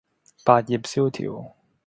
[0.45, 1.55] 百業蕭條